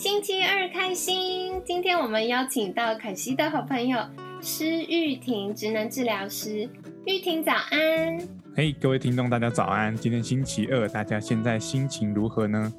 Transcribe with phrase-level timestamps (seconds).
[0.00, 1.60] 星期二开心！
[1.62, 3.98] 今天我们邀请到凯西的好朋友
[4.40, 6.66] 施玉婷，职能治疗师。
[7.04, 8.18] 玉婷早安！
[8.56, 9.94] 嘿，各位听众大家早安！
[9.94, 12.72] 今天星期二，大家现在心情如何呢？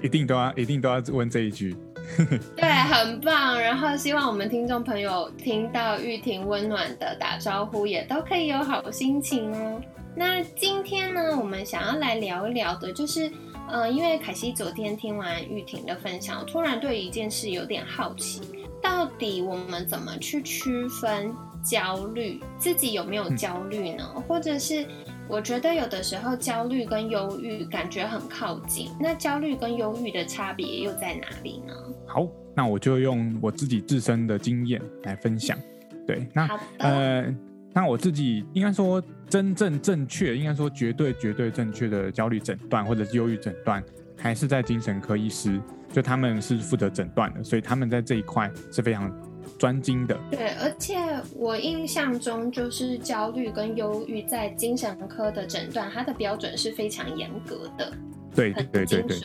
[0.00, 1.76] 一定都要，一定都要问这一句。
[2.54, 3.60] 对，很棒。
[3.60, 9.82] 然后希望我们听众朋友听到玉婷温暖的打招呼，也都可以有好心情哦。
[10.14, 13.28] 那今天呢，我们想要来聊一聊的，就是。
[13.68, 18.40] 呃，因为凯西昨天听完玉婷的分享，突然对一件事有点好奇，
[18.82, 22.40] 到底我们怎么去区分焦虑？
[22.58, 24.04] 自己有没有焦虑呢？
[24.28, 24.86] 或者是
[25.28, 31.74] 我觉得有的时候焦虑跟忧郁感觉很靠近，那焦虑跟忧郁的差别又在哪里呢？
[32.06, 35.58] 好，那我就用我自己自身的经验来分享。
[36.06, 37.34] 对，那呃。
[37.74, 43.82] 那我自己应该说，真正正确，应该说绝对绝对正确的焦虑诊断或者是忧郁诊断，
[44.16, 45.60] 还是在精神科医师，
[45.92, 49.12] 就他们是负责诊断的，所以他们在这一块是非常
[49.58, 50.16] 专精的。
[50.30, 50.96] 对，而且
[51.34, 57.92] 我印象中，就是焦虑跟忧郁在精神科的诊断，它的标准是非常严格的。
[58.36, 59.18] 对对对对对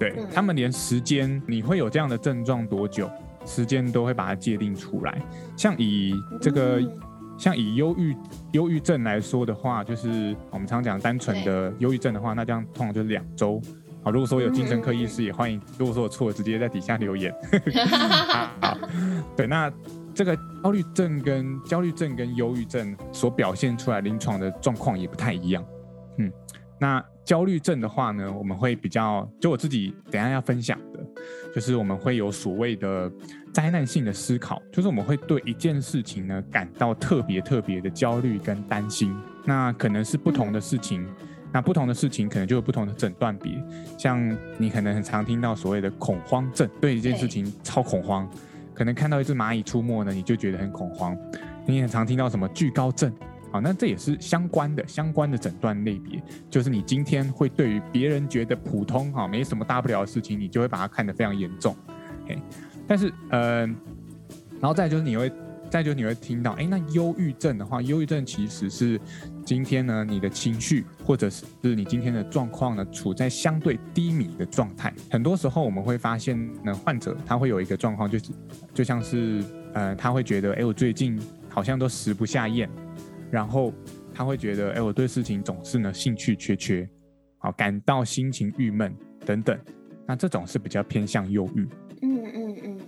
[0.00, 3.08] 对，对他们连时间你会有这样的症状多久，
[3.46, 5.22] 时间都会把它界定出来。
[5.56, 6.82] 像以这个。
[7.36, 8.16] 像以忧郁
[8.52, 13.60] 忧郁症来说的话，就是我们常讲单纯的忧郁症的话，那这样通常就是两周。
[14.02, 17.34] 好，如果说有精神科医师也欢迎，如果说我错，直接在底下留言。
[18.60, 18.78] 好，
[19.34, 19.72] 对，那
[20.14, 25.64] 这个焦虑症跟焦虑症跟忧郁症所表现出来临床的状况也不太一样。
[26.18, 26.30] 嗯，
[26.78, 31.03] 那焦虑症的话呢，我们会比较，就我自己等下要分享的，
[31.54, 33.10] 就是我们会有所谓的。
[33.54, 39.16] 灾难性的思考，就是我们会对一件事情呢感到特别特别的焦虑跟担心。
[39.44, 41.06] 那可能是不同的事情，
[41.52, 43.52] 那不同的事情可能就有不同的诊断别。
[43.96, 48.28] 像你可能很常听到所谓的恐慌症，对一件事情超恐慌，
[48.74, 51.16] 可能看到一只蚂蚁出没呢，你就觉得很恐慌。
[51.64, 53.14] 你很常听到什么惧高症，
[53.54, 56.20] 好，那这也是相关的相关的诊断类别，
[56.50, 61.72] 就是你今天会对于别人觉得普通哈没什么大不了的事情，你就会把它看得非常严重。
[62.24, 62.36] OK。
[62.84, 63.64] 但是，呃，
[64.58, 65.30] 然后再就是你会，
[65.70, 69.00] 再就是你会听到，哎，那忧郁症的话，忧郁症其实是
[69.46, 74.92] 今天呢，你的情绪或者是你今天的状况呢，处在相对低迷的状态。
[75.08, 78.32] 很多时候我们会发现呢，患者他会有一个状况，就是
[78.74, 79.44] 就像是，
[79.74, 81.16] 呃，他会觉得，哎，我最近
[81.48, 82.68] 好像都食不下咽，
[83.30, 83.72] 然后
[84.12, 86.88] 他会觉得，哎，我对事情总是呢兴趣缺缺，
[87.38, 89.58] 好，感到心情郁闷等等。
[90.06, 91.68] 那这种是比较偏向忧郁。
[92.02, 92.80] 嗯嗯嗯，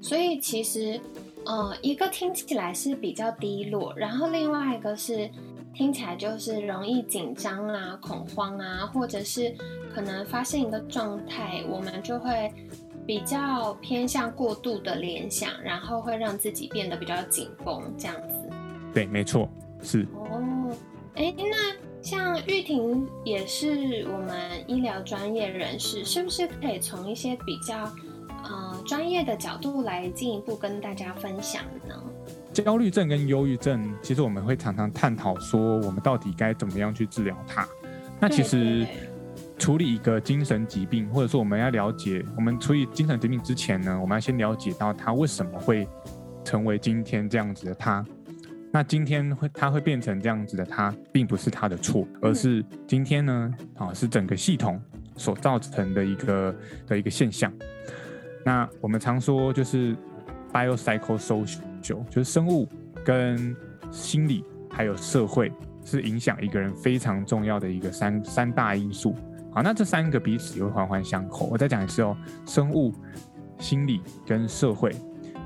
[0.00, 1.00] 所以其实，
[1.44, 5.28] 呃，一个听起来是比较低落，然后另外一个是
[5.74, 9.52] 听起来就是容易紧张啊、恐慌啊，或者是
[9.92, 12.52] 可能发现一个状态，我们就会
[13.04, 18.48] 比较偏向过度的联想，然后会让自己变得比较紧绷这样子。
[18.94, 19.48] 对，没错，
[19.82, 20.06] 是。
[20.14, 20.70] 哦，
[21.16, 27.90] 哎，那像玉婷也是我们医疗专业人士，是不是可以从一些比较？
[28.44, 31.94] 呃，专业的角度来进一步跟大家分享呢。
[32.52, 37.64] 焦虑症跟忧郁症，其实我们会常常探讨说，我们到底该怎么样去治疗它。
[38.18, 38.84] 那其实
[39.56, 45.86] 处理一个精神疾病，或者说我们要了解，我们处理精神疾病之前呢，我们要先了解到他为什么会
[46.42, 48.04] 成为今天这样子的他。
[48.74, 54.80] 那今天会它会变成这样子的它，并不是它的错，而是今天呢，啊，是整个系统
[55.14, 56.56] 所造成的一个
[56.86, 57.52] 的一个现象。
[58.46, 59.94] 那我们常说就是
[60.52, 62.66] biopsychosocial，就是生物
[63.04, 63.54] 跟
[63.90, 65.52] 心理还有社会
[65.84, 69.14] 是影响一个人非常重要的一个三三大因素。
[69.52, 71.44] 好，那这三个彼此又环环相扣。
[71.52, 72.16] 我再讲一次哦，
[72.46, 72.90] 生物、
[73.58, 74.96] 心理跟社会。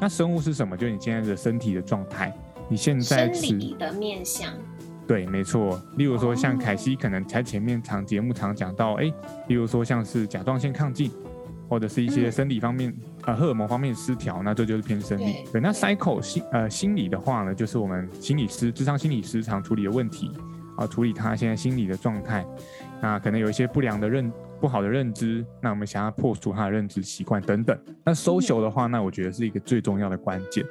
[0.01, 0.77] 那生物是什么？
[0.77, 2.33] 就是你现在的身体的状态。
[2.69, 4.53] 你现在生理的面相。
[5.07, 5.81] 对，没错。
[5.97, 9.05] 例如说，像凯西可能在前面常节目常讲到，哎，
[9.49, 11.11] 例如说像是甲状腺亢进。
[11.69, 15.39] 或者是一些生理方面，呃，荷尔蒙方面失调，那这就是偏生理。
[15.51, 20.31] 对，那 cycle 心呃心理的话呢，就是我们心理师、智商心理师常处理的问题
[20.77, 22.47] 啊，处理他现在心理的状态。
[23.03, 27.77] 那可能有一些不良的认不好的认知，那我们想要破除他的认知习惯等等。
[28.05, 30.65] 那 social 的话，那我觉得是一个最重要的关键，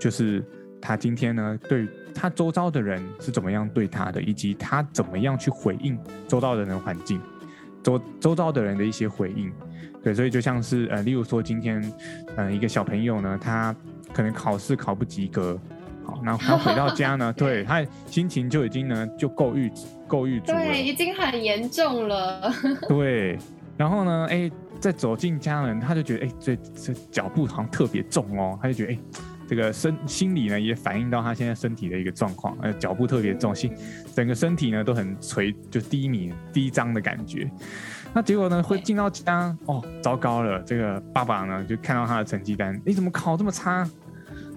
[0.00, 0.42] 就是
[0.80, 7.20] 他今天呢，对他周遭的人是怎么样对他的，以及他怎么样去回应周遭的人环境，
[7.82, 9.52] 周周遭的人的一些回应。
[10.02, 11.82] 对，所以就像是呃，例如说今天，
[12.36, 13.74] 嗯，一个小朋友呢，他
[14.12, 15.58] 可能考试考不及格。
[16.24, 19.70] 然后他回到家呢， 对他心情就已经呢就够郁
[20.06, 22.50] 够郁足了，对，已经很严重了。
[22.88, 23.38] 对，
[23.76, 24.50] 然后呢，哎，
[24.80, 28.98] 再走进家人，他就觉得哎，这这脚步好像特别重哦，他就觉得哎，
[29.48, 33.72] 这个身心理呢也反映到他现在身体的一个状况，呃，脚步特别重，心
[34.14, 37.50] 整个身体呢都很垂，就低迷低张的感觉。
[38.12, 43.88] 那结果呢，会进到家，哦，糟糕了，这个爸爸呢就看到他的成绩单，你怎么考这么差？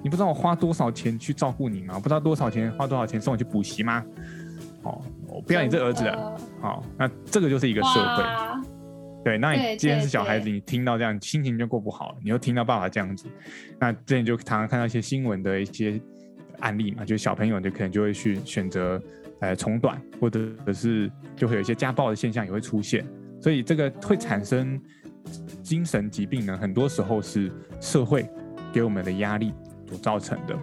[0.04, 1.96] 你不知道我花多少钱去照顾你吗？
[2.00, 4.04] 不知道多少钱花多少钱送你去补习吗？
[4.84, 6.38] 哦，我不要你这儿子了。
[6.60, 8.71] 好，那这个就是一个社会。
[9.24, 12.18] 对，那你既然是小孩子，你听到这样心情就过不好了。
[12.24, 13.28] 你又听到爸爸这样子，
[13.80, 16.00] 那这你就常常看到一些新闻的一些
[16.60, 19.02] 案例嘛，就小朋友就可能就会去选择
[19.40, 20.40] 呃从短，或者
[20.74, 23.06] 是就会有一些家暴的现象也会出现。
[23.40, 24.82] 所以这个会产生
[25.62, 28.28] 精神疾病呢，很多时候是社会
[28.74, 29.54] 给我们的压力。
[29.88, 30.58] 所造成的，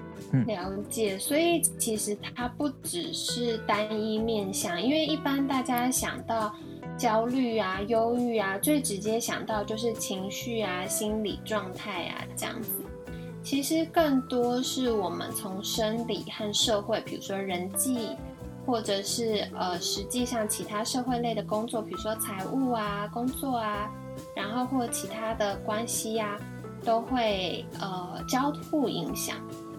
[0.46, 1.18] 了解。
[1.18, 6.50] 所以其实它不只是单一面向，因为一般大家想到
[6.98, 12.72] 焦虑啊、忧郁啊，最直接想到就是情绪啊、心理状态啊这样子。
[13.42, 18.16] 其实更多是我们从生理和社会，比如说人际，
[18.66, 23.88] 或者是呃，实际上其他社会类的工作，比如说财务啊、工作啊，
[24.36, 26.36] 然后或其他的关系呀。
[26.84, 29.36] 都会呃交互影响，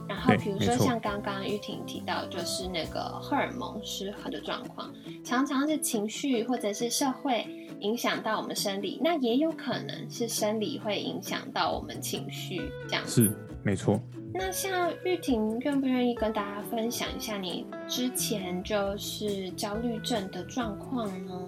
[0.09, 4.91] 然后比如说像刚刚玉婷提到，就是那个荷尔蒙失衡的状况，
[5.23, 7.47] 常常是情绪或者是社会
[7.79, 13.31] 影响到我们生理，那也有可能是生理会影响到我们情绪，这样是
[13.63, 14.01] 没错。
[14.33, 21.47] 那像玉婷愿不愿意跟大家分享一下你之前就是焦虑症的状况呢？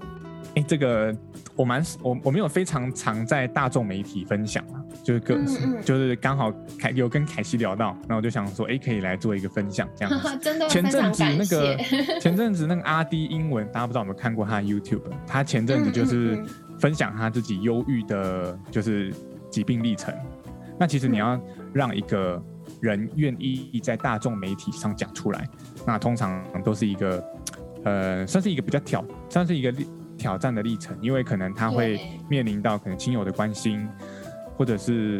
[0.56, 1.16] 哎，这个
[1.56, 5.46] 我蛮我我没有非常常在大众媒体分享啊，就是跟
[5.84, 10.30] 就是刚好凯有跟凯西聊到，那我就想说，哎，可以来做一个分享这样子。
[10.42, 11.78] 真的前阵子那个
[12.20, 15.02] 前阵子那个阿 D 英文，大家不知道有没有看过他的 YouTube？
[15.26, 16.44] 他前阵子就是
[16.80, 19.14] 分享他自己忧郁的，就是
[19.50, 20.14] 疾病历程。
[20.80, 21.40] 那其实你要
[21.74, 22.42] 让一个
[22.80, 25.48] 人愿意在大众媒体上讲出来，
[25.86, 27.24] 那通常都是一个
[27.84, 29.74] 呃，算是一个比较挑，算是一个。
[30.18, 32.00] 挑战的历程，因为可能他会
[32.30, 33.90] 面临到可能亲友的关心，
[34.62, 35.20] 或者是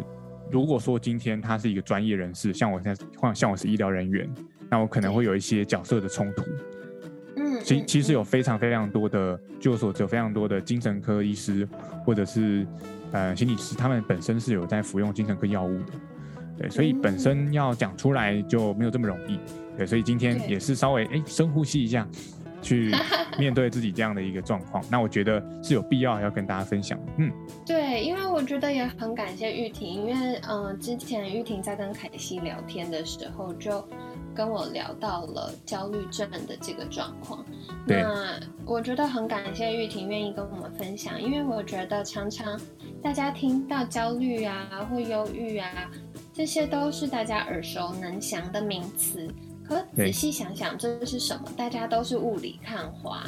[0.52, 4.32] 如果说今天他是一个专业人士，像我现在像像我是医疗人员，
[4.70, 6.44] 那我可能会有一些角色的冲突。
[7.34, 11.68] 嗯，其其实有非常非常多的，据我所知，有非常多的精神科医师
[12.04, 12.64] 或者是
[13.10, 15.92] 呃心理师，他们本身是有在服用精神科药物的，
[16.58, 19.40] 对，所以本身要讲出来就没有这么容易。
[19.76, 22.06] 对，所以今天也是稍微哎深呼吸一下。
[22.62, 22.94] 去
[23.36, 26.98] 面对自己这样的一个状况， 那我觉得是有必要要跟大家分享。
[27.18, 27.30] 嗯，
[27.66, 33.86] 对，因为我觉得也很感谢玉婷，因为嗯，之前玉婷在跟凯西聊天的时候，就
[34.34, 37.44] 跟我聊到了焦虑症的这个状况。
[37.86, 42.58] 那我觉得很感谢玉婷愿意跟我们分享，因为我觉得常常
[43.02, 45.90] 大家听到焦虑啊或忧郁啊，
[46.32, 49.28] 这些都是大家耳熟能详的名词。
[49.64, 51.44] 可仔细想想，这是什么？
[51.56, 53.22] 大家都是雾里看花，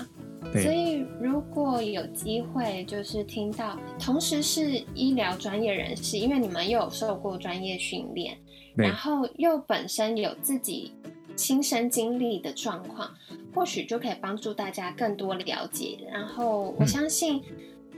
[0.53, 8.37] 所以如果有机会，就是听到，同时是医疗专业人士，因为你们又有受过专业训练，
[8.77, 10.93] 然后又本身有自己
[11.37, 13.11] 亲身经历的状况，
[13.55, 15.99] 或许就可以帮助大家更多了解。
[16.13, 17.43] 然后我相信，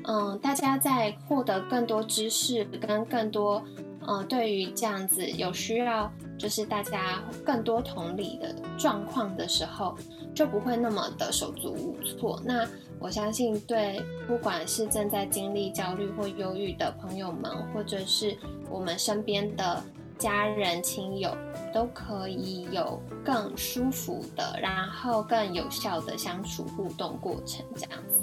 [0.05, 3.65] 嗯，大家在获得更多知识跟更多。
[4.09, 9.97] 嗯，对于这样子有需要，就是大家更多同理的状况的时候，
[10.35, 12.41] 就不会那么的手足无措。
[12.45, 12.67] 那
[12.99, 18.37] 我相信，对不管是正在经历焦虑或忧郁的朋友们，或者是
[18.71, 19.83] 我们身边的
[20.19, 21.37] 家人亲友，
[21.73, 28.23] 都可以有更舒服的，然后更有效的相处互动过程，这样子。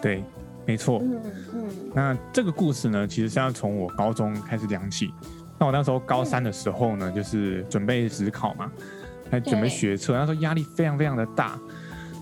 [0.00, 0.24] 对。
[0.64, 1.20] 没错，嗯
[1.52, 5.12] 嗯，那这个故事呢，其实是要从我高中开始讲起。
[5.58, 8.70] 那我那时候高三的时候呢，就是准备职考嘛，
[9.30, 11.58] 还准备学测，那时候压力非常非常的大。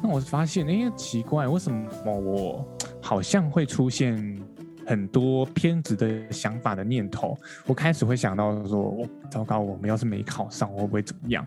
[0.02, 2.66] 那我发现，哎，奇怪，为什么我
[3.00, 4.38] 好像会出现
[4.86, 7.36] 很多偏执的想法的念头？
[7.66, 11.44] 我开始会想到说，我糟糕，我们要是没考上，我会不会怎么样？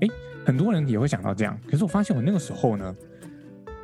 [0.00, 0.08] 哎，
[0.44, 1.58] 很多人也会想到这样。
[1.70, 2.94] 可是我发现，我那个时候呢，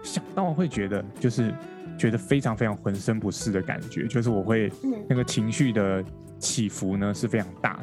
[0.03, 1.55] 想到会觉得就是。
[1.99, 4.73] 觉得非常非常浑身不适的感觉，就是我会
[5.09, 6.05] 那个情绪的
[6.39, 7.83] 起伏呢是非常大的。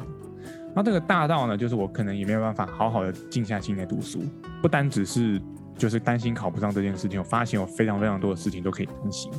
[0.74, 4.22] 那这个大到呢，就是我可能也没有办法好好的静下心来读书，
[4.62, 5.40] 不单只是
[5.76, 9.30] 就是担心考不上这件事情，我发现有非常非常多的事情都可以担心，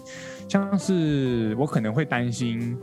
[0.48, 2.78] 像是我可能会担心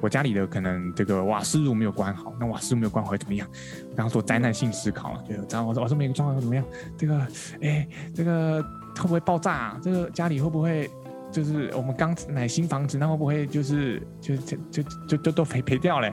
[0.00, 3.46] 我家里的可能这个瓦斯炉没有关好，那瓦斯炉没有关好会怎么样？
[3.88, 6.64] 刚刚说灾难性思考，就这样，我说瓦斯没有装好会怎么样？
[6.96, 7.26] 这个，
[7.60, 8.62] 哎，这个
[8.96, 9.78] 会不会爆炸？
[9.82, 10.90] 这个家里会不会
[11.30, 16.12] 就是我们刚买新房子，那会不会就是就就就就就都赔赔掉嘞？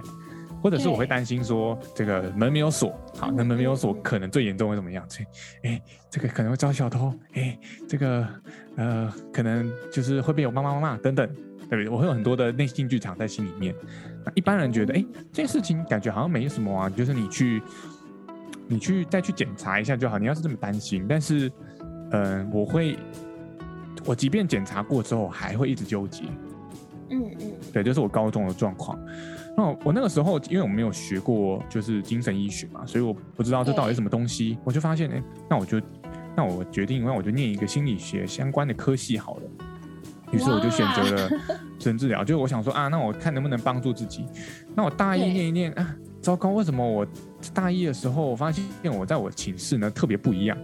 [0.59, 5.05] 或者是我会担心说，这个门没有锁，好，那门没有锁，可能最严重会怎么样？
[5.07, 5.23] 这，
[5.61, 7.57] 哎，这个可能会招小偷，哎，
[7.87, 8.27] 这个，
[8.75, 11.27] 呃，可能就是会被我妈妈骂等等，
[11.69, 11.89] 对不对？
[11.89, 13.73] 我会有很多的内心剧场在心里面。
[14.25, 17.61] 那一般人觉得，哎，这件事情感觉好像没什么啊，就是你去，
[18.67, 20.17] 你去再去检查一下就好。
[20.17, 21.51] 你要是这么担心，但是，
[22.11, 22.97] 嗯，我会，
[24.05, 26.23] 我即便检查过之后，还会一直纠结。
[27.09, 28.99] 嗯嗯，对，就是我高中的状况。
[29.55, 34.57] 那我那个时候，因为我没有学过就是精神医学嘛，所以我不知道这到底是什么东西。
[34.63, 35.81] 我就发现，哎，那我就，
[36.35, 39.43] 那我决定，那我就念一个心理学相关的科系好了。
[40.31, 41.29] 于是我就选择了
[41.79, 44.25] 精神治疗，就是我想说啊，那我看能不能帮助自己。
[44.75, 47.07] 那我大一念一念啊，糟糕，为什么我
[47.53, 50.57] 大一的时候我发现我在我寝室呢特别不一样？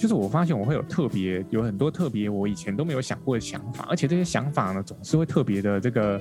[0.00, 6.18] 就是我发现我会有特别有很多特别我以前都没有想过的想法，而且这些想法呢总是会特别的这个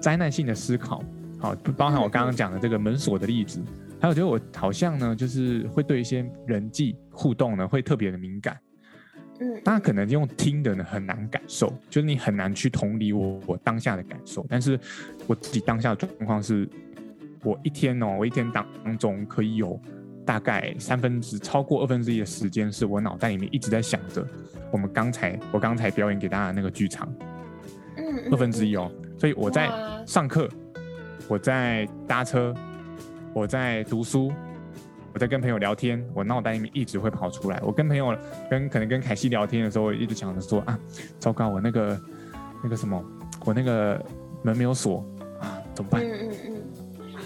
[0.00, 1.04] 灾难性的思考。
[1.38, 3.62] 好，包含我刚刚讲的这个门锁的例子，
[4.00, 8.58] 还有觉得我好像呢，就是会对一些人际互动呢，会特别的敏感。
[9.38, 14.44] 嗯，大家可能用听的呢很难感受，就是你很难去同理我我当下的感受。
[14.48, 14.76] 但是
[15.28, 16.68] 我自己当下的状况是，
[17.44, 19.80] 我一天哦，我一天当中可以有
[20.24, 24.26] 大概三分之超过二分之一的时间，是我脑袋里面一直在想着
[24.70, 27.08] 我们刚才我刚才表演给大家的那个剧场。
[27.96, 29.68] 嗯，二分之一哦，所以我在
[30.06, 30.48] 上课。
[31.28, 32.52] 我在搭车，
[33.32, 34.30] 我在读书，
[35.14, 37.58] 我在跟朋友聊天，我脑袋里面一直会跑出来。
[37.62, 38.14] 我跟朋友
[38.50, 40.78] 跟可能跟凯西聊天的时候，一直想着说啊，
[41.20, 42.00] 糟糕，我那个
[42.62, 43.02] 那个什么，
[43.46, 44.04] 我那个
[44.42, 44.98] 门没有锁
[45.40, 46.02] 啊，怎么办？
[46.02, 46.62] 嗯嗯嗯，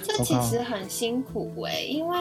[0.02, 2.16] 这其实很辛苦哎，因为。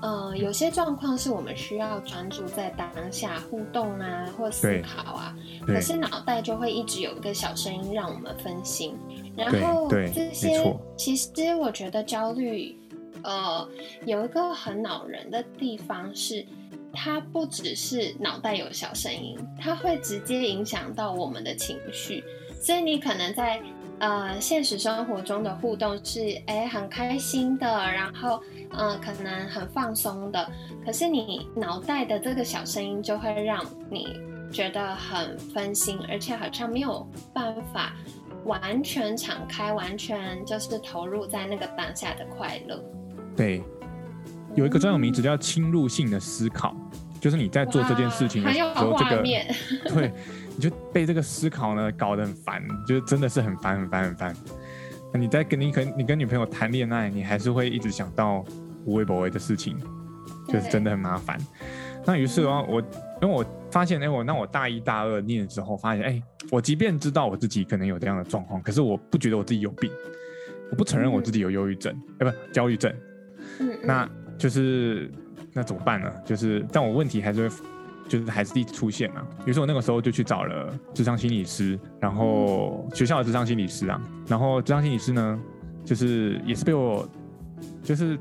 [0.00, 5.36] 呃，有些状况是我们需要专注在当下互动啊，或思考啊，
[5.66, 8.96] 可是脑袋就会一直有一个小声音让我们分心。
[9.36, 12.76] 然后这些其实我觉得焦虑，
[13.22, 13.68] 呃，
[14.06, 16.46] 有一个很恼人的地方是，
[16.92, 22.22] 它不只是脑袋有小声音，它会直接影响到我们的情绪。
[22.60, 23.62] 所以你可能在
[24.00, 28.42] 呃现实生活中的互动是哎很开心的，然后。
[28.70, 30.46] 嗯，可能很放松的，
[30.84, 34.20] 可是你脑袋的这个小声音就会让你
[34.52, 37.94] 觉得很分心，而且好像没有办法
[38.44, 42.78] 完全敞开，完全就是投入在那个当下的快乐。
[43.34, 43.64] 对，
[44.54, 46.76] 有一个专有名词叫侵入性的思考，
[47.22, 49.22] 就是你在做这件事情的时候，这个
[49.94, 50.12] 对，
[50.58, 54.34] 你就被这个思考呢搞得很烦，就是真的是很烦很烦很烦。
[55.14, 58.44] 你在跟你跟你跟女朋友谈恋爱，你还是会一直想到
[58.84, 59.78] 无微不微的事情，
[60.48, 61.38] 就是真的很麻烦。
[62.04, 62.80] 那于是的话，我
[63.22, 69.88] 因为我发现，哎，我那我大一大二念的时候，发现，哎，我即便知道我自己可能有这样的状况，可是我不觉得我自己有病，
[70.72, 72.92] 我不承认我自己有忧郁症，哎，不，焦虑症。
[73.60, 75.08] 嗯，那就是
[75.52, 76.12] 那怎么办呢？
[76.26, 77.56] 就是，但我问题还是会。
[78.08, 85.40] 就是还是第一次出现嘛，于是我那个时候就去找了智商心理师，然后学校的智商心理师啊，然后智商心理师呢，
[85.84, 87.06] 就是也是被我，
[87.82, 88.18] 就是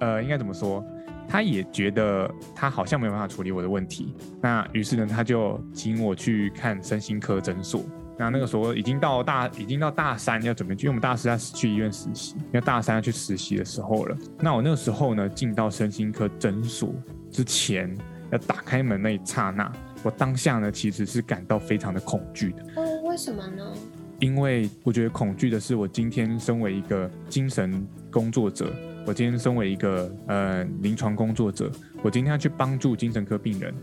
[0.00, 0.82] 呃，应该怎么说，
[1.28, 7.84] 他也觉得他好像没有办法处理我的问题，那于是呢，他就请我去看身心科诊所。
[8.18, 14.16] 那那个时候已经到大，已经到大三要准备去，因为我们大四要去医院实习，因为大三要去实习的时候了。
[14.38, 16.94] 那我那个时候呢，进到身心科诊所
[17.30, 17.94] 之前。
[18.32, 19.70] 要打开门那一刹那，
[20.02, 22.64] 我当下呢其实是感到非常的恐惧的。
[22.76, 23.72] 哦，为什么呢？
[24.18, 28.72] 因为我觉得恐惧的是，我今天身为一个精神工作者，
[29.06, 31.70] 我今天身为一个呃临床工作者，
[32.02, 33.74] 我今天要去帮助精神科病人，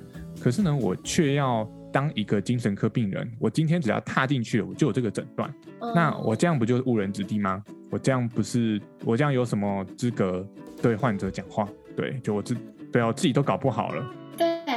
[0.42, 3.30] 可是呢，我却要当一个精神科病人。
[3.38, 5.54] 我今天只要踏进去了，我就有这个诊断。
[5.94, 7.62] 那我这样不就是误人子弟吗？
[7.92, 10.48] 我这样不是我这样有什么资格
[10.82, 11.68] 对患者讲话？
[11.98, 12.56] 对，就我自
[12.94, 14.06] 对啊，我自己都搞不好了。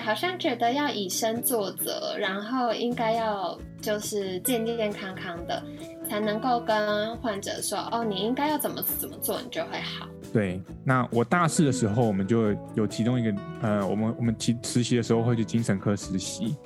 [0.02, 5.62] 好像觉得要以身作则，然后应该要就是健健康康的，
[6.08, 10.06] 才能够跟患者说哦，你应该要怎么怎么做，你就会好。
[10.32, 16.56] 对，那我大四的时候，我们就有其中一个呃，我们我们其实习的时候会去精神科实习。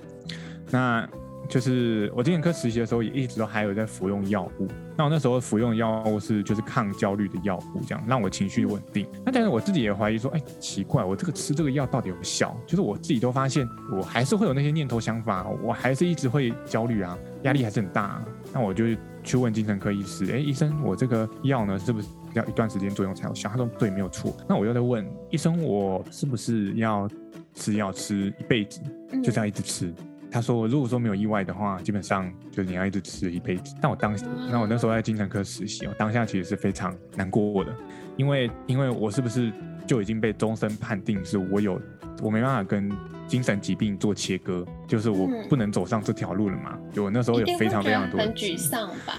[0.70, 1.08] 那
[1.48, 4.68] 就是我精神科实习的时候，也一直都还有在服用药物。
[4.96, 9.06] 那我那时候服用药物是就是抗焦虑的药物，这样让我情绪稳定。
[9.24, 12.56] 那但是我自己也怀疑说，哎，奇怪，我这个吃这个药到底有效？
[12.66, 18.24] 就是我自己都发现，我还是会有那些念头想法，我还是一直会焦虑啊，压力还是很大。
[18.52, 18.84] 那我就
[19.22, 23.48] 去问精神科医师，哎，医生，我这个药呢，是不是要一段时间作用才有效？
[23.50, 24.34] 他说对，没有错。
[24.48, 27.08] 那我又在问医生，我是不是要
[27.54, 28.80] 吃药吃一辈子，
[29.22, 29.92] 就这样一直吃？
[30.30, 34.14] 他说：“如果说没有意外的话，基本上就是你要一直吃一辈子。”但我当，
[34.50, 37.74] 那我那时候在精神科实习，我当下其实是非常难过的，
[38.16, 39.52] 因为因为我是不是
[39.86, 41.80] 就已经被终身判定是我有
[42.22, 42.90] 我没办法跟
[43.26, 46.78] 精神疾病做切割，就是我不能走上这条路了嘛？
[46.92, 49.14] 就我那时候有非常非常多很沮丧吧？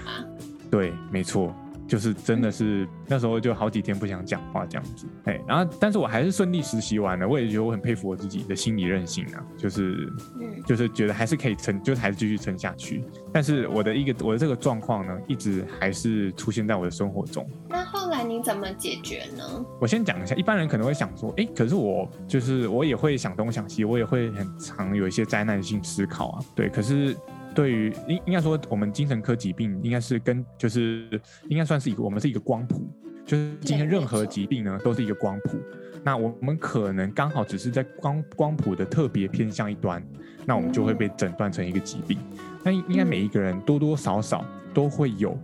[0.70, 1.54] 对，没错。
[1.88, 13.02] 就是真的是那时候就好几天不想讲话这样子，哎，然后但是我还是顺利实习完了，我也觉得我很佩服我自己的心理韧性啊，就是，嗯，就是觉得还是可以撑，就是还是继续撑下去。
[13.32, 17.48] 但是我的一个我的这个状况呢，一直还是出现在我的生活中。
[17.70, 19.64] 那后来你怎么解决呢？
[19.80, 27.16] 我先讲一下，一般人可能会想说，哎，可是我就是我也会想东想西，我也会很常有一些灾难性思考啊，对，可是。
[27.58, 32.88] 对于应应该说，我们精神科疾病应该是跟就是应该算是一个我们是一个光谱，
[33.26, 35.58] 就是今天任何疾病呢都是一个光谱。
[36.04, 40.00] 那我们可能刚好只是在光光谱的特别偏向一端，
[40.46, 42.16] 那我们就会被诊断成一个疾病。
[42.62, 45.36] 那应该每一个人多多少少都会有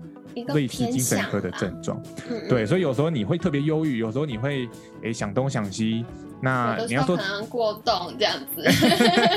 [0.49, 2.03] 类似精神科的症状，
[2.49, 4.69] 对，所以有时候你会特别忧郁，有时候你会
[5.03, 6.05] 诶想东想西。
[6.43, 8.62] 那你要说可能过动这样子，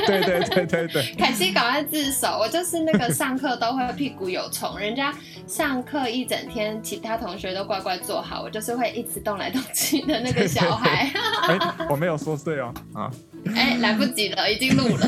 [0.08, 1.04] 对对对对对。
[1.18, 5.13] 凯西赶快自首，我就是那个上课都会屁股有虫，人家
[5.48, 11.10] 上课一整天，其他同学都乖乖坐好，我就是会一直动来动去的那个小孩。
[11.89, 13.10] 我没有说对哦，啊，
[13.56, 15.08] 哎，来不及了，已经录了。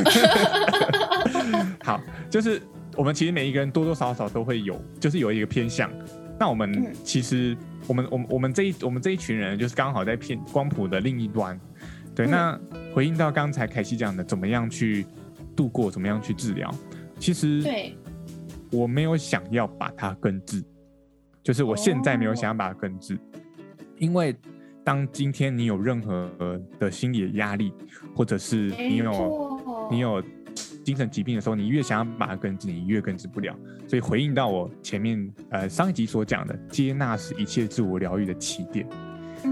[1.84, 2.62] 好，就是
[3.00, 5.90] 我们其实每一个人多多少少都会有，就是有一个偏向。
[6.38, 7.56] 那我们其实，
[7.88, 11.58] 我们我们我们这一我们这一群人，就是刚好在偏光谱的另一端。
[12.14, 12.60] 对，那
[12.94, 15.06] 回应到刚才凯西讲的，怎么样去
[15.56, 16.70] 度过，怎么样去治疗？
[17.18, 17.96] 其实，对，
[18.70, 20.62] 我没有想要把它根治，
[21.42, 23.18] 就是我现在没有想要把它根治，
[23.98, 24.36] 因为
[24.84, 26.30] 当今天你有任何
[26.78, 27.72] 的心理压力，
[28.14, 30.22] 或者是你有你有
[30.90, 33.56] 精神疾病的时候，你越想要把它根治，你越根治不了。
[33.88, 38.88] 所以回应到我前面呃上一集所讲的，接纳是一切自我疗愈的起点。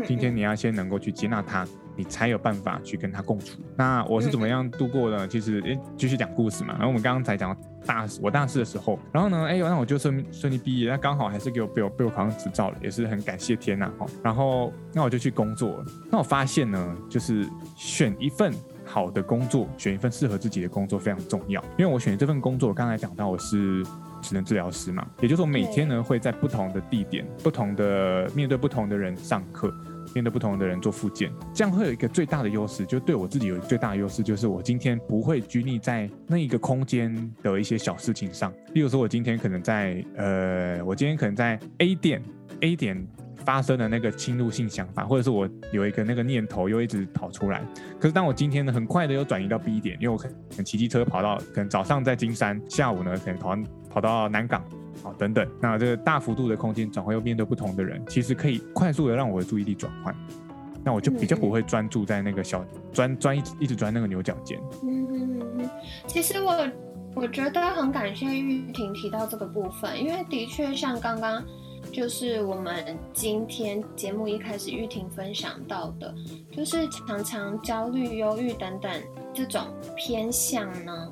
[0.04, 1.63] 今天你要先能够去接纳它。
[2.00, 3.60] 你才有办法去跟他共处。
[3.76, 5.28] 那我是怎么样度过的？
[5.28, 6.73] 其实，诶，继续讲故事嘛。
[6.73, 13.91] 然后我们刚刚才讲大四，我大四的时候，然后呢，哎，那我就顺顺利毕业，那刚好还是给我被我被我考上执照了，也是很感谢天呐。
[13.97, 15.86] 哈，然后那我就去工作了。
[16.12, 18.54] 那我发现呢，就是选一份
[18.88, 21.62] 好的工作，选一份适合自己的工作非常重要。
[21.78, 23.84] 因为我选的这份工作，刚才讲到我是
[24.21, 29.71] 职能治疗师嘛，也就是说每天呢会在不同的地点、不同的面对不同的人上课。
[30.15, 38.52] 面对不同的人做复健，这样会有一个最大的优势，就对我自己有最大的优势，就是我今天不会拘泥在那一个空间的一些小事情上。
[38.73, 42.23] 例如说，我今天可能在呃，我今天可能在 A 点
[42.62, 43.06] ，A 点
[43.47, 47.65] 发生的那个侵入性想法，或者是我有一个那个念头又一直跑出来。
[47.97, 53.57] 可是当我今天呢，很快的又转移到 B 点，因为我可能骑机车跑到，可能早上在金山，下午呢可能跑
[53.89, 54.62] 跑到南港。
[55.01, 60.13] 好，等等，那这个大幅度的空间转换又面对不同的人，其实可以快速的让我的注意力转换，
[60.83, 64.60] 那我就比较不会专注在那个小钻钻一直一直钻那个牛角尖。
[64.83, 65.69] 嗯嗯嗯，
[66.05, 66.69] 其实我
[67.15, 71.41] 我觉得很感谢玉婷提到这个部分，因为的确像刚刚
[71.91, 76.13] 就是我们今天节目一开始玉婷分享到的，
[76.52, 78.91] 就是常常焦虑、忧郁等等
[79.34, 79.62] 这种
[79.95, 81.12] 偏向呢，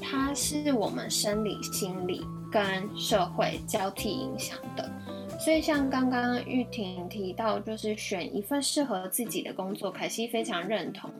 [0.00, 2.22] 它是我们生理、心理。
[2.52, 2.62] 跟
[2.94, 4.86] 社会交替影响的，
[5.40, 11.10] 所以像刚刚玉婷提到，就是选一份适合自己的工作，凯西非常认同。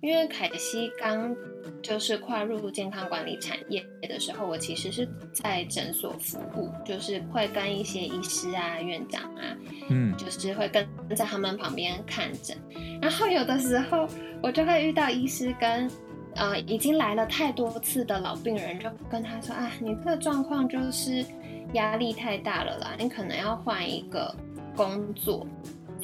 [0.00, 1.34] 因为凯西刚
[1.82, 9.56] 就是跨入健康管理产业的时候，我其实是在诊所服务，就是会跟一些医师啊、院长啊，
[9.90, 12.56] 嗯，就是会跟在他们旁边看诊。
[13.00, 14.08] 然后有的时候
[14.42, 15.90] 我就会遇到医师跟。
[16.34, 21.24] 呃，已经来了太多次的老病人就跟他说啊，你这个状况就是
[21.72, 24.32] 压力太大了啦，你可能要换一个
[24.76, 25.44] 工作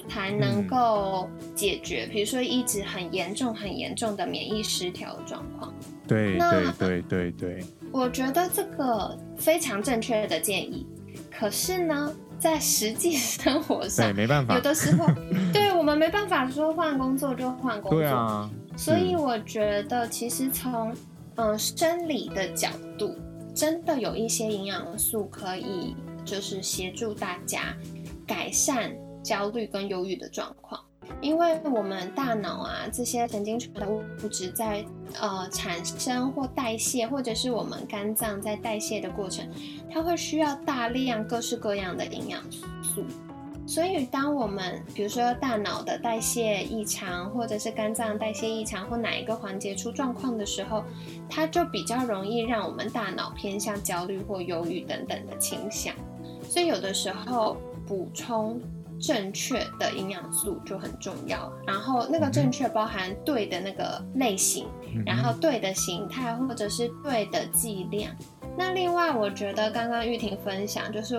[0.09, 5.73] 才能够解决，比如说一直很严重、很严重的免疫失调状况。
[6.07, 10.87] 对对对对对，我觉得这个非常正确的建议。
[11.31, 15.07] 可是呢，在实际生活上，对，没办法，有的时候，
[15.53, 18.01] 对我们没办法说换工作就换工作。
[18.01, 18.51] 对啊。
[18.77, 20.95] 所以我觉得，其实从
[21.37, 23.17] 嗯生理的角度
[23.55, 27.75] 真的有一些营养素可以就是协助大家
[28.27, 28.93] 改善
[29.25, 30.81] 焦虑跟忧郁的状况。
[31.21, 34.83] 因为我们大脑啊，这些神经传导物质在
[35.21, 39.47] 呃产生或代谢，或者是我们肝脏在代谢的过程，
[39.91, 42.41] 它会需要大量各式各样的营养
[42.83, 43.05] 素。
[43.67, 50.83] 所以，当我们比如说大脑的代谢异常，或者是肝脏代谢异常，或哪一个环节出状况的时候，
[51.29, 55.95] 它就比较容易让我们大脑偏向焦虑或忧郁等等的倾向。
[56.49, 58.59] 所以，有的时候补充。
[59.01, 64.67] 正确的营养素就很重要，然后那个正确包含对的那个类型，
[65.05, 68.11] 然后对的形态或者是对的剂量。
[68.57, 71.17] 那另外，我觉得刚刚玉婷分享就是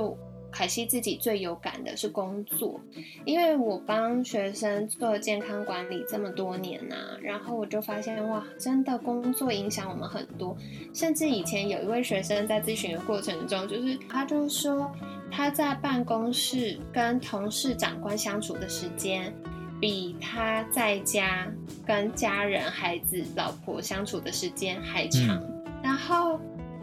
[0.55, 2.79] 凯西自己最有感的是工作，
[3.25, 10.55] 因为我帮学生做健康管理这么多年呐，然后我就发现哇，真的工作影响我们很多，
[10.93, 14.89] 甚至以前有一位学生在咨询的过程中，就是他就说。
[15.31, 19.33] 他在办公室跟同事、长官相处的时间，
[19.81, 21.51] 比他在家
[21.85, 25.43] 跟家人、孩子、老婆相处的时间还长。
[25.83, 26.39] 然后，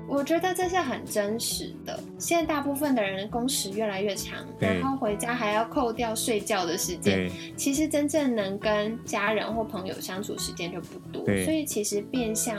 [0.09, 1.99] 我觉得这是很真实的。
[2.19, 11.25] 现在大部分的人工时越来越长，然后回家还要扣掉睡觉的时间，其实真正能跟家人或朋友相处时间就不多。
[11.45, 12.59] 所以，其实变相。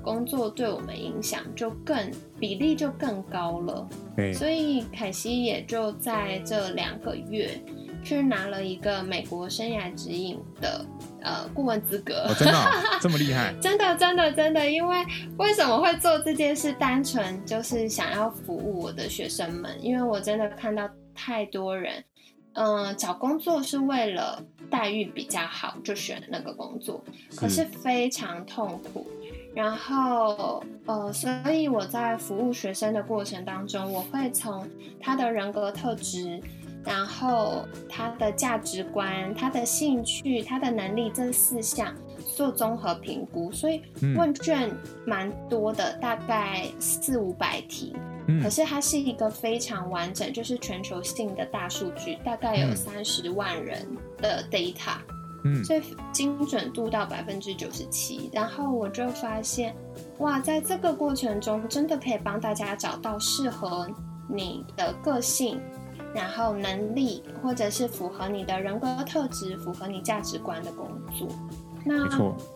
[0.00, 3.86] 工作对我们影响就更比例就更高了，
[4.32, 7.50] 所以凯西也就在这两个月
[8.02, 10.82] 去拿了一个美国生涯指引的
[11.22, 12.54] 呃顾问资格，真的
[13.00, 13.54] 这么厉害？
[13.60, 15.04] 真的真的真的，因为
[15.36, 16.72] 为什么会做这件事？
[16.74, 22.04] 单纯就是想要服务我的学生们，因为我真的看到太多人，
[22.54, 27.02] 嗯，找工作是为了待遇比较好就选那个工作，
[27.36, 29.06] 可是非常痛苦。
[29.54, 34.68] 然后，呃，所以我在服务学生的过程当中，我会从
[35.00, 36.40] 他的人格特质，
[36.88, 41.94] 然后他的价值观、他的兴趣、他的能力这四项
[42.34, 43.52] 做综合评估。
[43.52, 43.82] 所以
[44.16, 44.74] 问卷
[45.04, 47.94] 蛮多的，大概四五百题，
[48.42, 54.96] 可是它是一个非常完整，就是全球性的大数据，大概有三十万人的 data。
[55.44, 59.76] 嗯，所以精准度到百分之九十七，然后我就发现，
[60.18, 63.86] 哇，在这个过程中，真的可以帮大家找到适合
[64.28, 65.60] 你的个性，
[66.14, 71.28] 然后能力，或者是符合你的人格特质、符合你价值观的工作。
[71.84, 72.08] 那，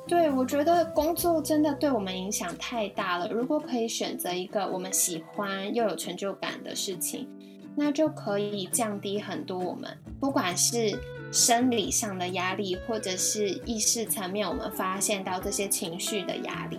[0.07, 3.29] 对我觉得工作真的对我们影响太大了。
[3.29, 7.29] 如果可以选择一个我们喜欢又有成就感的事情，
[7.77, 10.99] 那就可以降低很多我们不管是。
[11.35, 16.79] 生理上的压力，或者是意识层面，我们发现到这些情绪的压力，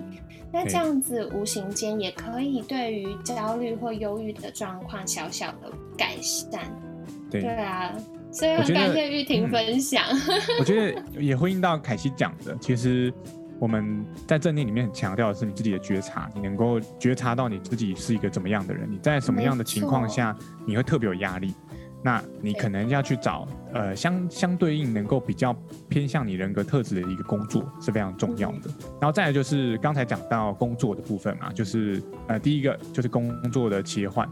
[0.54, 6.62] 那这样子无形间也可以对于焦虑或忧郁的状况小小的改善。
[7.32, 7.92] 对啊，
[8.32, 10.04] 所以很感谢玉婷分享。
[10.60, 13.12] 我觉得也呼应到凯西讲的，其实
[13.60, 20.36] 我们在正念里面很强调的是你自己的觉察，你能够觉察到你自己是一个怎么样的人，你在什么样的情况下
[20.68, 21.52] 你会特别有压力。
[22.04, 25.56] 那你可能要去找呃相相对应能够比较
[25.88, 28.70] 偏向你人格特质的一个工作是非常重要的。
[29.00, 34.28] 然后再来就是刚才讲到工作的部分嘛，就是呃第一个就是工作的切换，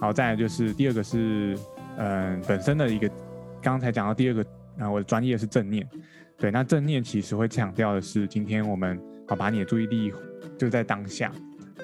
[0.00, 1.58] 然后再来就是第二个是
[1.98, 3.10] 嗯本身的一个
[3.60, 4.44] 刚才讲到第二个
[4.78, 5.86] 啊我的专业是正念，
[6.38, 10.10] 对，那正念其实会强调的是今天我们好把你的注意力
[10.58, 11.30] 就在当下。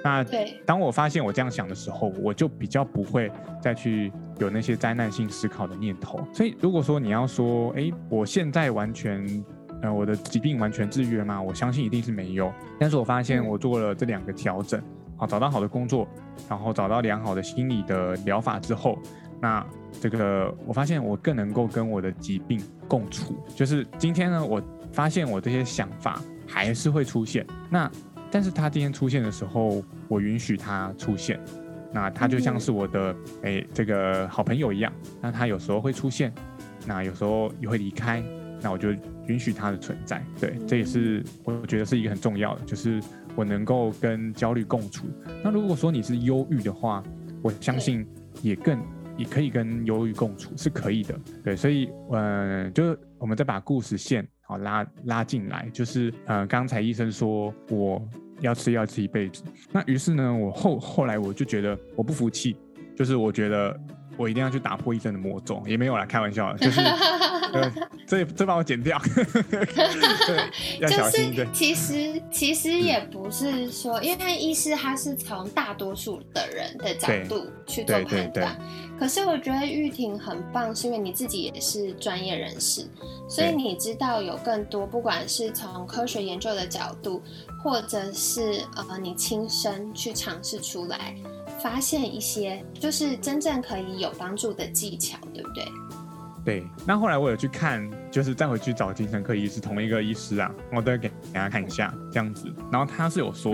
[0.05, 0.25] 那
[0.64, 6.18] 当我发现我这样想的时候，我就比较不会再去有那些灾难性思考的念头。
[6.33, 9.44] 所以，如果说你要说，哎，我现在完全，
[9.83, 11.40] 呃，我的疾病完全治愈了吗？
[11.40, 12.53] 我相信一定是没有。
[12.79, 14.83] 但是我发现我做了这两个调整，
[15.16, 16.07] 好，找到好的工作，
[16.49, 18.99] 然后找到良好的心理的疗法之后，
[19.40, 19.66] 那
[20.01, 23.37] 这个我发现我更能够跟我的疾病共处。
[23.55, 27.46] 就是今天呢，我发现我这些想法还是会出现。
[27.70, 27.90] 那
[28.31, 31.40] 但是他今天出现的时候，我允许他出现，
[31.92, 34.92] 那他就像是我的哎这个好朋友一样。
[35.20, 36.33] 那他有时候会出现，
[36.87, 38.22] 那有时候也会离开，
[38.61, 38.90] 那我就
[39.27, 40.25] 允许他的存在。
[40.40, 43.01] 对，这也是我觉得是一个很重要的，就是
[43.35, 45.07] 我能够跟焦虑共处。
[45.42, 47.03] 那如果说你是忧郁的话，
[47.42, 48.07] 我相信
[48.42, 48.79] 也更
[49.16, 51.18] 也可以跟忧郁共处，是可以的。
[51.42, 54.27] 对，所以嗯，就我们再把故事线。
[54.49, 58.01] 好拉拉进来，就是呃，刚才医生说我
[58.40, 62.57] 要吃要吃一辈子，那于是呢，我后后来我就觉得我不服气，
[62.94, 63.79] 就是我觉得
[64.16, 66.81] 我一定要去打破医生的魔咒，也没有啦，开玩笑， 就是
[68.07, 71.35] 这这帮我剪掉， 对，要小心。
[71.35, 78.59] 对，其实其实也不是说，因为医师他是从大多数的人的角度去做判断。
[78.98, 82.87] 可是我觉得玉婷很棒，是因为你自己也是专业人士，
[83.29, 87.22] 所以你知道有更多，不管是从科学研究的角度，
[87.62, 91.14] 或者是呃你亲身去尝试出来。
[91.68, 95.64] 发现一些就是真正可以有帮助的技巧，对不对？
[96.44, 96.64] 对。
[96.87, 102.46] 那后来我有去看，就是再回去找精神科医师，同一个医师啊，我都给给大家看一下这样子。
[102.70, 103.52] 然后他是有说，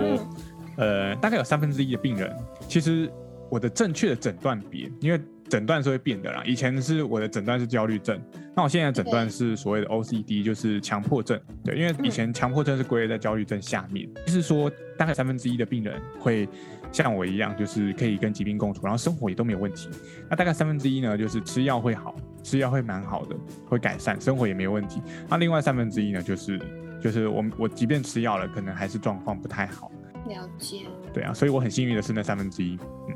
[0.77, 2.31] 呃，大概有三分之一的病人，
[2.67, 3.11] 其实
[3.49, 6.43] 我的正确的诊断别，因为诊断是会变的啦。
[6.45, 8.21] 以前是我的诊断是焦虑症，
[8.55, 11.41] 那我现在诊断是所谓的 OCD，就是强迫症。
[11.65, 16.47] 对，因为以前强迫症是归类在焦虑症下面，就是说大概三分之一的病人会。
[16.93, 19.89] 像我一样，就是可以跟疾病共处，然后生活也都没有问题。
[20.29, 23.35] 那大概三分之一呢，就是吃药会好，吃药会蛮好的，
[23.67, 25.01] 会改善，生活也没有问题。
[25.27, 26.61] 那另外三分之一呢，就是
[27.01, 29.91] 就是我我即便吃药了，可能还是状况不太好。
[30.27, 30.83] 了解。
[31.11, 32.77] 对啊，所以我很幸运的是那三分之一，
[33.09, 33.15] 嗯。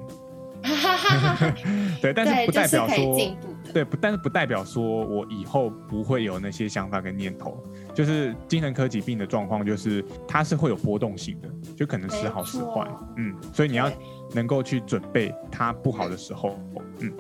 [2.02, 3.38] 对，但是不代表说，对
[3.84, 7.58] 不，但是不代表说我以后不会有那些想法跟念头。
[7.94, 12.88] 就是精神科疾病的状况，就是它是会有波动性的，就可能时好时坏。
[13.18, 13.92] 嗯，所以你要
[14.34, 16.60] 能够去准备它不好的时候。
[17.00, 17.12] 嗯，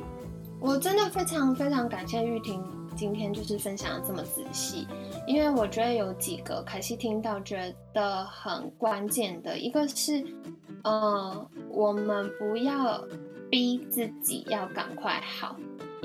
[0.59, 2.63] 我真的非常非常感谢玉婷
[2.95, 4.87] 今天就是分享的这么仔细，
[5.25, 10.23] 因为我觉得有几个凯西听到觉得很关键的，一个是，
[10.83, 13.03] 呃，我们不要。
[13.49, 15.55] 逼自己要赶快好，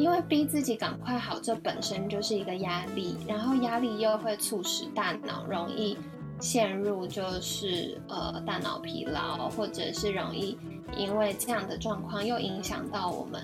[0.02, 5.96] 因为逼自己赶快好，这本身就是一个压力，然后压力又会促使大脑容易
[6.40, 10.58] 陷入就是呃大脑疲劳，或者是容易
[10.96, 13.40] 因为这样的状况又影响到我们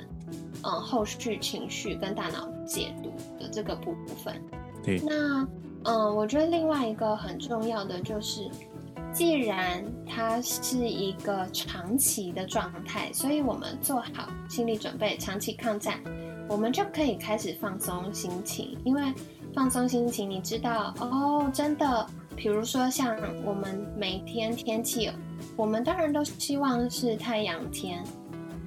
[0.65, 3.95] 嗯后续情绪跟大脑解读的这个部
[4.25, 4.43] 分。
[4.83, 5.47] 对，那
[5.85, 8.51] 嗯，我觉得另外一个很重要的就是。
[9.11, 15.99] 既然它是一个长期的状态，所以我们做好心理准备，长期抗战，
[16.49, 18.77] 我们就可以开始放松心情。
[18.85, 19.13] 因为
[19.55, 22.07] 放松心情，你知道哦，真的，
[22.37, 25.11] 比如说像我们每天天气，
[25.57, 28.03] 我们当然都希望是太阳天，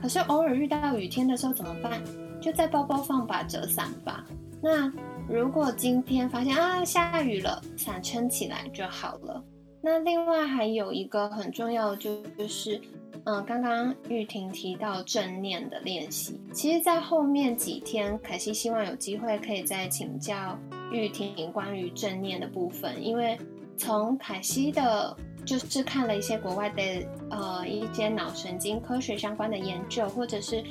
[0.01, 2.01] 可是偶尔遇到雨天的时候怎么办？
[2.41, 4.25] 就在包包放把折伞吧。
[4.63, 4.91] 那
[5.29, 9.43] 如果今天发现啊下雨了，伞撑起来就好了。
[9.83, 12.81] 那另外还有一个很重要的就就是，
[13.25, 20.57] 嗯，刚刚玉婷提到正念的练习，其实，在后面几天，凯西希望有机会可以再请教
[20.91, 23.37] 玉婷关于正念的部分，因为
[23.77, 26.81] 从凯西的，就是看了一些国外的
[27.29, 30.63] 呃一些脑神经科学相关的研究，或者是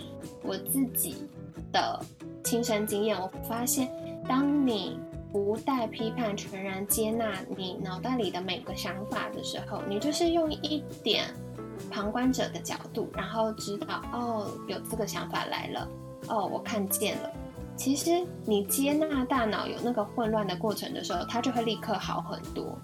[0.42, 1.14] 我自己
[1.72, 2.04] 的
[2.42, 3.88] 亲身经验，我发现，
[4.28, 4.98] 当你
[5.32, 11.26] 不带批判，全然接纳你脑袋里的每个想法的时候，你就是用一点
[11.90, 15.88] 旁观者的角度，然后知道哦，有这个想法来了，
[16.28, 17.30] 哦，我看见了。
[17.76, 22.78] 其实你接纳大脑有那个混乱的过程的时候，它就会立刻好很多。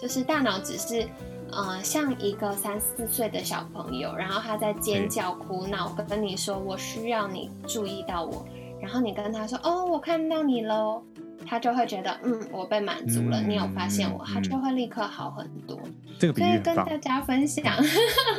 [0.00, 1.06] 就是大脑只是，
[1.50, 8.46] 呃，像一个三四岁的小朋友，然后他在尖叫哭闹，跟你说我需要你注意到我，
[8.80, 11.02] 然后你跟他说哦，我看到你喽。
[11.44, 15.76] 他就会觉得，嗯，我被满足了，你有发现我，他就会立刻好很多。
[16.22, 17.64] 这个比喻跟大家分享。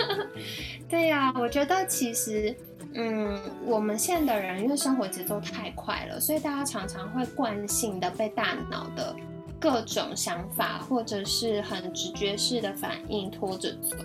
[0.88, 2.56] 对呀，我觉得其实，
[2.93, 9.13] 嗯，我们现在的人因为生活节奏太快了，所以大家常常会惯性的被大脑的
[9.60, 13.98] 各种想法或者是很直觉式的反应拖着走。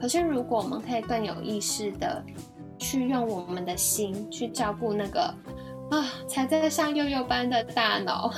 [0.00, 2.24] 可是如果我们可以更有意识的
[2.78, 5.34] 去用我们的心去照顾那个。
[5.90, 8.30] 啊，才在上幼幼班的大脑，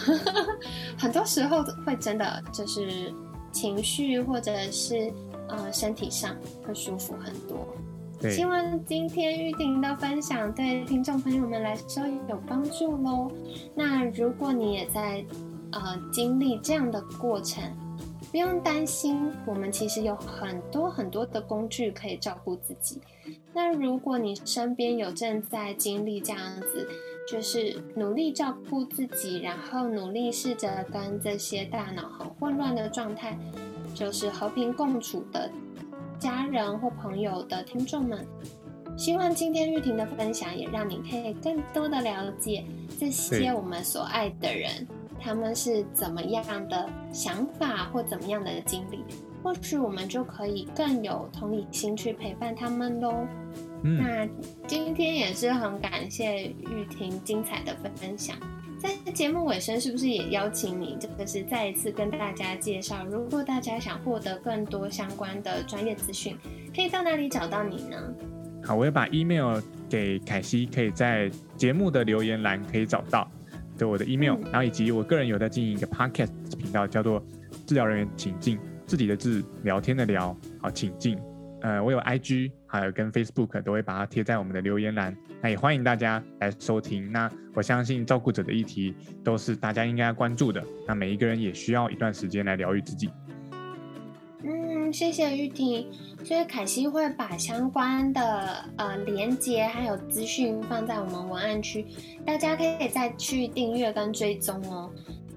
[0.96, 3.12] 很多时候会真的就是
[3.52, 5.12] 情绪或者是
[5.48, 6.36] 呃身体上
[6.66, 7.66] 会舒服很多。
[8.30, 13.32] 希望今天玉婷的分享对听众朋友们来说有帮助喽。
[13.74, 15.24] 那如果你也在
[15.72, 17.62] 呃经历这样的过程，
[18.30, 23.00] 不用担心，我们其实有很多很多的工具可以照顾自己。
[23.54, 26.86] 那如果你身边有正在经历这样子，
[27.28, 33.38] 就是努力照顾自己，然后努力试着跟这些大脑很混乱的状态，
[33.94, 35.50] 就是和平共处的
[36.18, 38.26] 家人或朋友的听众们，
[38.96, 42.64] 希望今天玉婷的分享也让你可以更多的了解
[42.98, 44.87] 这些我们所爱的人，
[45.20, 49.04] 他们是怎么样的想法或怎么样的经历，
[49.42, 53.26] 或许我们就可以更有同理心去陪伴他们喽。
[53.82, 54.28] 那
[54.66, 58.36] 今天也是很感谢玉婷精彩的分享。
[58.78, 66.34] 在节目尾声，是不是也邀请你，就是再一次跟大家介绍，如果大家想获得更多相关的专业资讯，
[66.74, 67.96] 可以到哪里找到你呢？
[68.64, 73.30] 好，我会把 email 给凯西，可以在节目的留言栏可以找到，
[73.76, 77.22] 就我的 email，然后以及我个人有在经营一个 podcast 频道，叫做
[77.66, 81.18] 治疗人员请进，自己的治，聊天的聊，好，请进。
[81.62, 87.10] 呃，我有 IG，还有跟 Facebook 都会把它贴在我们的留言栏，那也欢迎大家来收听。
[87.12, 93.10] 那我相信照顾者的议题都是大家应该关注的，那每一个人也需要一段时间来疗愈自己。
[94.42, 95.86] 嗯，谢谢玉婷。
[96.24, 101.86] 所以凯西会把相关的呃连接还有资讯放在我们文案区，
[102.26, 104.90] 大家可以再去订阅跟追踪哦。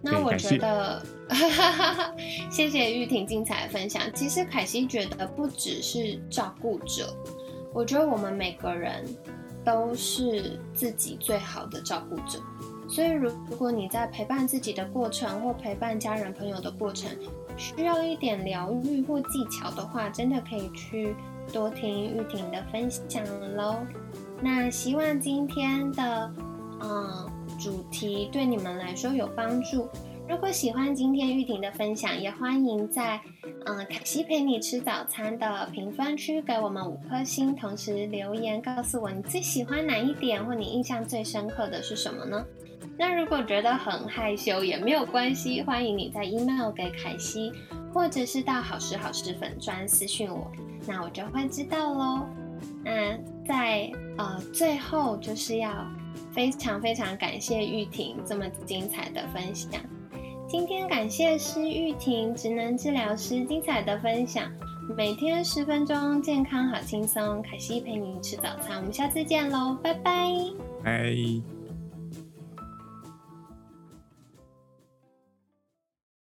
[0.05, 1.01] 那我觉得，
[2.51, 4.03] 谢谢玉婷精彩的分享。
[4.13, 7.15] 其实凯西觉得不只是照顾者，
[7.73, 9.05] 我觉得我们每个人
[9.63, 12.37] 都是自己最好的照顾者。
[12.89, 17.09] 所以如如果你在陪伴自己的过程或陪伴家人朋友的过程，
[17.55, 21.15] 需要一点疗愈或技巧的话，真的可以去
[21.53, 23.23] 多听玉婷的分享
[23.55, 23.77] 喽。
[24.41, 26.33] 那希望今天的
[26.81, 27.32] 嗯。
[27.59, 29.87] 主题对你们来说有帮助。
[30.27, 33.19] 如果喜欢今天玉婷的分享，也欢迎在
[33.65, 42.45] 嗯凯西陪你吃早餐的评分区给我们五颗星，同时留言告诉我你最喜欢哪一点，或你印象最深刻的是什么呢？
[42.97, 47.51] 那如果觉得很害羞也没有关系，欢迎你在 email 给凯西，
[47.93, 50.49] 或者是到好时好时粉专私讯我，
[50.87, 52.25] 那我就会知道喽。
[52.81, 55.69] 那在呃最后就是要。
[56.33, 59.69] 非常非常感谢玉婷这么精彩的分享。
[60.47, 64.51] 今天感谢施玉婷职能治疗师精彩的分享。
[64.97, 67.41] 每天十分钟，健康好轻松。
[67.41, 70.29] 凯西陪你吃早餐，我们下次见喽，拜拜。
[70.83, 71.52] 拜。